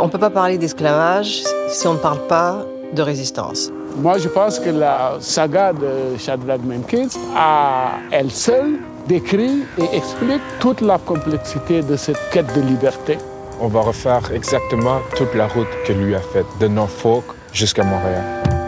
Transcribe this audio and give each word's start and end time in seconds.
On 0.00 0.06
ne 0.06 0.10
peut 0.10 0.18
pas 0.18 0.30
parler 0.30 0.56
d'esclavage 0.56 1.42
si 1.68 1.86
on 1.86 1.92
ne 1.92 1.98
parle 1.98 2.26
pas 2.26 2.64
de 2.94 3.02
résistance. 3.02 3.70
Moi, 3.96 4.16
je 4.16 4.28
pense 4.28 4.58
que 4.58 4.70
la 4.70 5.18
saga 5.20 5.74
de 5.74 6.16
Shadrach 6.18 6.62
Menkins, 6.64 7.08
à 7.36 7.98
elle 8.10 8.30
seule, 8.30 8.78
décrit 9.06 9.62
et 9.76 9.94
explique 9.94 10.40
toute 10.58 10.80
la 10.80 10.96
complexité 10.96 11.82
de 11.82 11.96
cette 11.96 12.18
quête 12.32 12.50
de 12.56 12.62
liberté. 12.62 13.18
On 13.60 13.68
va 13.68 13.82
refaire 13.82 14.22
exactement 14.32 15.00
toute 15.16 15.34
la 15.34 15.46
route 15.48 15.68
que 15.86 15.92
lui 15.92 16.14
a 16.14 16.20
faite, 16.20 16.46
de 16.60 16.68
Norfolk 16.68 17.24
jusqu'à 17.52 17.84
Montréal. 17.84 18.59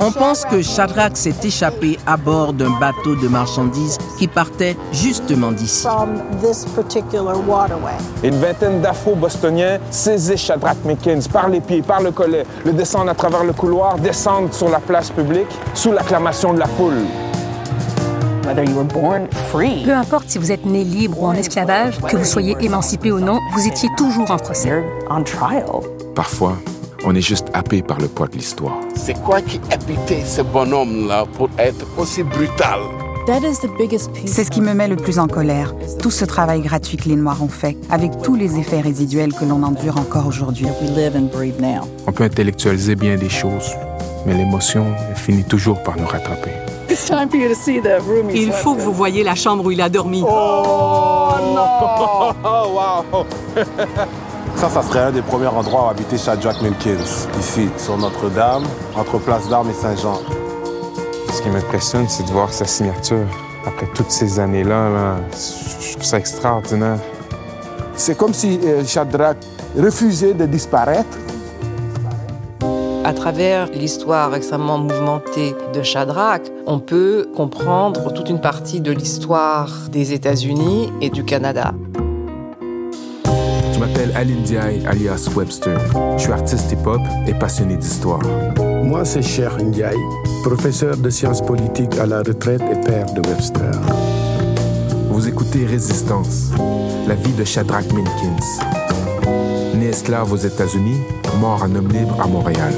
On 0.00 0.12
pense 0.12 0.44
que 0.44 0.62
Shadrach 0.62 1.16
s'est 1.16 1.34
échappé 1.42 1.98
à 2.06 2.16
bord 2.16 2.52
d'un 2.52 2.70
bateau 2.78 3.14
de 3.16 3.28
marchandises 3.28 3.98
qui 4.18 4.28
partait 4.28 4.76
justement 4.92 5.52
d'ici. 5.52 5.86
Une 8.22 8.34
vingtaine 8.36 8.80
d'Afro-Bostoniens 8.80 9.78
saisissent 9.90 10.40
Shadrach 10.40 10.76
Menkins 10.84 11.20
par 11.32 11.48
les 11.48 11.60
pieds, 11.60 11.82
par 11.82 12.02
le 12.02 12.10
collet, 12.10 12.44
le 12.64 12.72
descendent 12.72 13.08
à 13.08 13.14
travers 13.14 13.44
le 13.44 13.52
couloir, 13.52 13.98
descendent 13.98 14.52
sur 14.52 14.68
la 14.68 14.78
place 14.78 15.10
publique 15.10 15.48
sous 15.74 15.92
l'acclamation 15.92 16.52
de 16.54 16.58
la 16.60 16.66
foule. 16.66 17.04
Peu 19.84 19.94
importe 19.94 20.28
si 20.28 20.38
vous 20.38 20.50
êtes 20.50 20.66
né 20.66 20.82
libre 20.84 21.22
ou 21.22 21.26
en 21.26 21.32
esclavage, 21.32 21.98
que 22.00 22.16
vous 22.16 22.24
soyez 22.24 22.56
émancipé 22.60 23.12
ou 23.12 23.20
non, 23.20 23.38
vous 23.54 23.66
étiez 23.66 23.88
toujours 23.96 24.30
en 24.30 24.36
procès. 24.36 24.84
Parfois, 26.14 26.56
on 27.04 27.14
est 27.14 27.20
juste 27.20 27.48
happé 27.54 27.82
par 27.82 27.98
le 27.98 28.08
poids 28.08 28.28
de 28.28 28.36
l'histoire. 28.36 28.78
C'est 28.94 29.20
quoi 29.22 29.40
qui 29.40 29.60
habitait 29.70 30.24
ce 30.24 30.42
bonhomme-là 30.42 31.26
pour 31.36 31.48
être 31.58 31.86
aussi 31.98 32.22
brutal? 32.22 32.80
C'est 34.26 34.44
ce 34.44 34.50
qui 34.50 34.60
me 34.60 34.74
met 34.74 34.88
le 34.88 34.96
plus 34.96 35.20
en 35.20 35.28
colère. 35.28 35.74
Tout 36.00 36.10
ce 36.10 36.24
travail 36.24 36.60
gratuit 36.60 36.96
que 36.96 37.08
les 37.08 37.14
Noirs 37.14 37.40
ont 37.42 37.48
fait, 37.48 37.76
avec 37.88 38.20
tous 38.22 38.34
les 38.34 38.58
effets 38.58 38.80
résiduels 38.80 39.32
que 39.32 39.44
l'on 39.44 39.62
endure 39.62 39.96
encore 39.98 40.26
aujourd'hui. 40.26 40.66
On 42.06 42.12
peut 42.12 42.24
intellectualiser 42.24 42.96
bien 42.96 43.16
des 43.16 43.28
choses, 43.28 43.70
mais 44.26 44.34
l'émotion 44.34 44.86
finit 45.14 45.44
toujours 45.44 45.80
par 45.84 45.96
nous 45.96 46.06
rattraper. 46.06 46.50
Il 48.34 48.52
faut 48.52 48.74
que 48.74 48.80
vous 48.80 48.92
voyiez 48.92 49.22
la 49.22 49.36
chambre 49.36 49.64
où 49.66 49.70
il 49.70 49.80
a 49.80 49.88
dormi. 49.88 50.24
Oh 50.26 51.30
non 51.54 52.32
Oh 52.44 53.04
wow 53.14 53.24
Ça, 54.56 54.68
ça 54.68 54.82
serait 54.82 55.00
un 55.00 55.10
des 55.10 55.22
premiers 55.22 55.48
endroits 55.48 55.86
où 55.86 55.88
habiter 55.88 56.16
Shadrach 56.16 56.62
Minkins, 56.62 57.02
ici, 57.38 57.68
sur 57.76 57.96
Notre-Dame, 57.96 58.64
entre 58.96 59.18
Place 59.18 59.48
d'Armes 59.48 59.70
et 59.70 59.74
Saint-Jean. 59.74 60.20
Ce 61.32 61.42
qui 61.42 61.48
m'impressionne, 61.48 62.08
c'est 62.08 62.24
de 62.24 62.30
voir 62.30 62.52
sa 62.52 62.64
signature. 62.64 63.26
Après 63.66 63.86
toutes 63.94 64.10
ces 64.10 64.38
années-là, 64.38 64.90
là, 64.90 65.16
je 65.32 65.92
trouve 65.92 66.04
ça 66.04 66.18
extraordinaire. 66.18 66.98
C'est 67.94 68.16
comme 68.16 68.34
si 68.34 68.58
euh, 68.64 68.84
Shadrach 68.84 69.36
refusait 69.76 70.34
de 70.34 70.46
disparaître. 70.46 71.18
À 73.04 73.12
travers 73.12 73.66
l'histoire 73.66 74.34
extrêmement 74.34 74.78
mouvementée 74.78 75.56
de 75.74 75.82
Shadrach, 75.82 76.42
on 76.66 76.78
peut 76.78 77.28
comprendre 77.34 78.12
toute 78.12 78.28
une 78.30 78.40
partie 78.40 78.80
de 78.80 78.92
l'histoire 78.92 79.68
des 79.90 80.12
États-Unis 80.12 80.92
et 81.00 81.10
du 81.10 81.24
Canada. 81.24 81.72
Je 83.92 83.98
m'appelle 83.98 84.16
Aline 84.16 84.40
Ndiaye, 84.40 84.86
alias 84.86 85.28
Webster. 85.36 85.78
Je 86.16 86.22
suis 86.22 86.32
artiste 86.32 86.72
hip-hop 86.72 87.00
et 87.26 87.34
passionné 87.34 87.76
d'histoire. 87.76 88.22
Moi, 88.84 89.04
c'est 89.04 89.22
Cher 89.22 89.58
Ndiaye, 89.62 89.98
professeur 90.44 90.96
de 90.96 91.10
sciences 91.10 91.42
politiques 91.42 91.98
à 91.98 92.06
la 92.06 92.18
retraite 92.18 92.62
et 92.62 92.86
père 92.86 93.06
de 93.12 93.20
Webster. 93.28 93.70
Vous 95.10 95.28
écoutez 95.28 95.66
Résistance, 95.66 96.50
la 97.06 97.14
vie 97.14 97.32
de 97.32 97.44
Shadrach 97.44 97.92
Minkins. 97.92 98.64
Né 99.74 99.88
esclave 99.88 100.32
aux 100.32 100.36
États-Unis, 100.36 101.00
mort 101.40 101.62
en 101.62 101.74
homme 101.74 101.88
libre 101.88 102.18
à 102.20 102.26
Montréal. 102.26 102.72